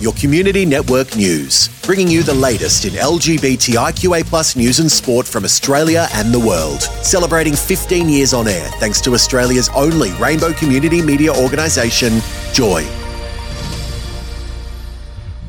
[0.00, 5.44] your community network news, bringing you the latest in LGBTIQA plus news and sport from
[5.44, 6.82] Australia and the world.
[7.02, 12.20] Celebrating 15 years on air thanks to Australia's only rainbow community media organisation,
[12.52, 12.84] Joy.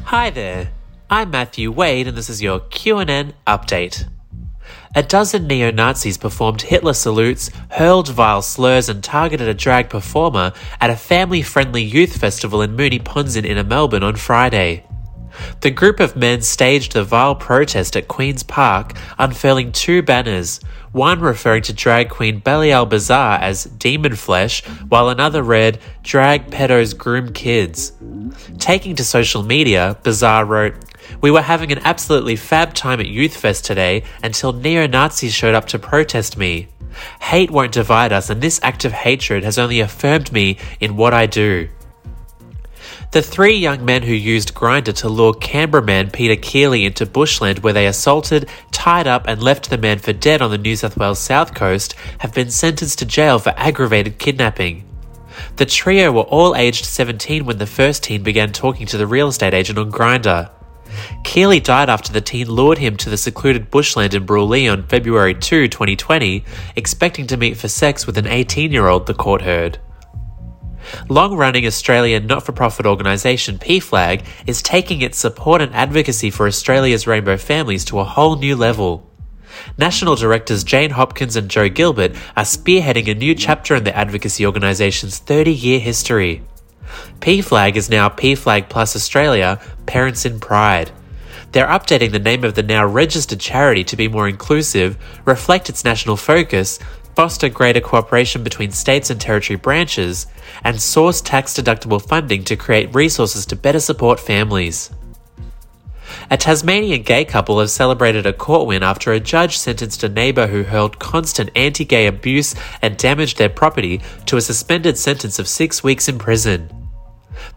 [0.05, 0.71] Hi there,
[1.09, 4.07] I'm Matthew Wade and this is your QNN update.
[4.95, 10.53] A dozen neo Nazis performed Hitler salutes, hurled vile slurs, and targeted a drag performer
[10.81, 14.83] at a family friendly youth festival in Moonee Ponds in Inner Melbourne on Friday.
[15.61, 20.59] The group of men staged the vile protest at Queen's Park, unfurling two banners,
[20.91, 26.97] one referring to drag queen Belial B'Zarr as demon flesh, while another read Drag pedos
[26.97, 27.91] groom kids.
[28.57, 30.86] Taking to social media, B'Zarr wrote,
[31.21, 35.55] we were having an absolutely fab time at Youth Fest today until neo Nazis showed
[35.55, 36.67] up to protest me.
[37.21, 41.13] Hate won't divide us, and this act of hatred has only affirmed me in what
[41.13, 41.69] I do.
[43.11, 47.59] The three young men who used Grindr to lure Canberra man Peter Keeley into bushland
[47.59, 50.97] where they assaulted, tied up, and left the man for dead on the New South
[50.97, 54.83] Wales south coast have been sentenced to jail for aggravated kidnapping.
[55.55, 59.29] The trio were all aged 17 when the first teen began talking to the real
[59.29, 60.49] estate agent on Grindr.
[61.23, 65.33] Keeley died after the teen lured him to the secluded bushland in Broulee on February
[65.33, 66.43] 2, 2020,
[66.75, 69.79] expecting to meet for sex with an 18 year old, the court heard.
[71.09, 76.47] Long running Australian not for profit organisation PFLAG is taking its support and advocacy for
[76.47, 79.09] Australia's rainbow families to a whole new level.
[79.77, 84.45] National directors Jane Hopkins and Joe Gilbert are spearheading a new chapter in the advocacy
[84.45, 86.43] organisation's 30 year history.
[87.19, 90.91] PFLAG is now PFLAG Plus Australia Parents in Pride.
[91.51, 95.83] They're updating the name of the now registered charity to be more inclusive, reflect its
[95.83, 96.79] national focus,
[97.15, 100.27] foster greater cooperation between states and territory branches,
[100.63, 104.91] and source tax deductible funding to create resources to better support families.
[106.29, 110.47] A Tasmanian gay couple have celebrated a court win after a judge sentenced a neighbour
[110.47, 115.47] who hurled constant anti gay abuse and damaged their property to a suspended sentence of
[115.47, 116.69] six weeks in prison.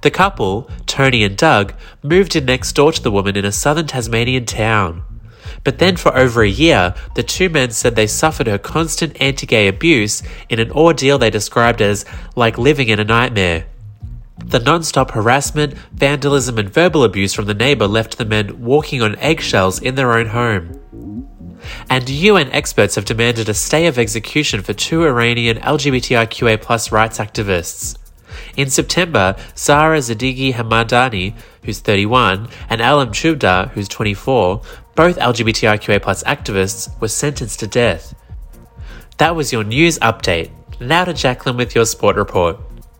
[0.02, 3.88] The couple, Tony and Doug, moved in next door to the woman in a southern
[3.88, 5.02] Tasmanian town.
[5.64, 9.46] But then, for over a year, the two men said they suffered her constant anti
[9.46, 12.04] gay abuse in an ordeal they described as
[12.36, 13.66] like living in a nightmare.
[14.50, 19.00] The non stop harassment, vandalism, and verbal abuse from the neighbour left the men walking
[19.00, 21.28] on eggshells in their own home.
[21.88, 27.96] And UN experts have demanded a stay of execution for two Iranian LGBTIQA rights activists.
[28.56, 34.62] In September, Zara Sedighi Hamadani, who's 31, and Elham Choubdar, who's 24,
[34.96, 38.16] both LGBTIQA activists, were sentenced to death.
[39.18, 40.50] That was your news update.
[40.80, 42.58] Now to Jacqueline with your sport report.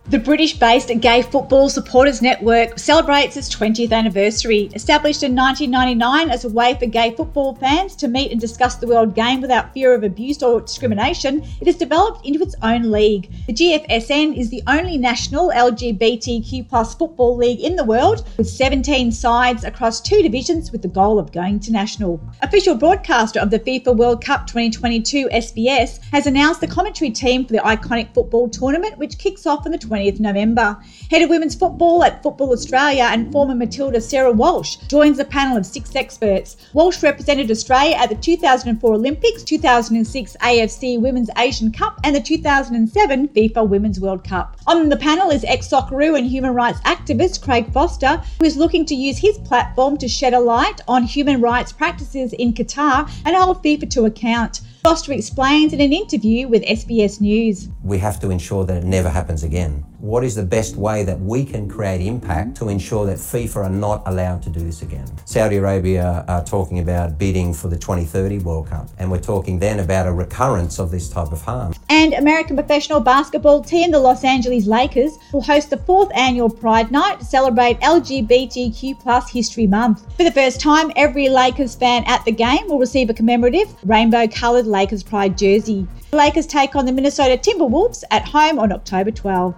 [0.09, 4.69] The British based Gay Football Supporters Network celebrates its 20th anniversary.
[4.75, 8.89] Established in 1999 as a way for gay football fans to meet and discuss the
[8.89, 13.31] world game without fear of abuse or discrimination, it has developed into its own league.
[13.47, 19.63] The GFSN is the only national LGBTQ football league in the world, with 17 sides
[19.63, 22.21] across two divisions with the goal of going to national.
[22.43, 27.53] Official broadcaster of the FIFA World Cup 2022 SBS has announced the commentary team for
[27.53, 30.79] the iconic football tournament, which kicks off on the 20th 20th November.
[31.11, 35.57] Head of women's football at Football Australia and former Matilda Sarah Walsh joins a panel
[35.57, 36.57] of six experts.
[36.73, 43.29] Walsh represented Australia at the 2004 Olympics, 2006 AFC Women's Asian Cup, and the 2007
[43.29, 44.57] FIFA Women's World Cup.
[44.67, 48.87] On the panel is ex Socceroo and human rights activist Craig Foster, who is looking
[48.87, 53.37] to use his platform to shed a light on human rights practices in Qatar and
[53.37, 54.61] hold FIFA to account.
[54.83, 57.69] Foster explains in an interview with SBS News.
[57.85, 59.85] We have to ensure that it never happens again.
[60.01, 63.69] What is the best way that we can create impact to ensure that FIFA are
[63.69, 65.05] not allowed to do this again?
[65.27, 69.79] Saudi Arabia are talking about bidding for the 2030 World Cup, and we're talking then
[69.81, 71.75] about a recurrence of this type of harm.
[71.91, 76.91] And American professional basketball team, the Los Angeles Lakers, will host the fourth annual Pride
[76.91, 80.17] Night to celebrate LGBTQ plus History Month.
[80.17, 84.27] For the first time, every Lakers fan at the game will receive a commemorative rainbow
[84.29, 85.87] coloured Lakers Pride jersey.
[86.11, 89.55] The Lakers take on the Minnesota Timberwolves at home on October 12.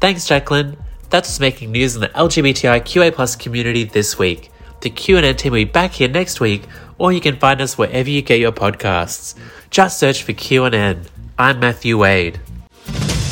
[0.00, 0.76] Thanks, Jacqueline.
[1.10, 4.50] That's what's making news in the LGBTIQA community this week.
[4.80, 6.62] The QNN team will be back here next week,
[6.98, 9.34] or you can find us wherever you get your podcasts.
[9.70, 11.08] Just search for QNN.
[11.36, 12.38] I'm Matthew Wade.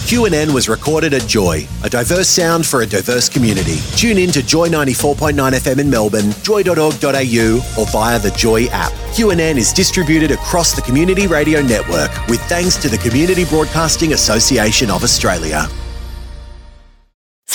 [0.07, 3.79] QNN was recorded at Joy, a diverse sound for a diverse community.
[3.97, 8.93] Tune in to Joy 94.9 FM in Melbourne, joy.org.au, or via the Joy app.
[9.15, 14.91] QNN is distributed across the Community Radio Network with thanks to the Community Broadcasting Association
[14.91, 15.69] of Australia.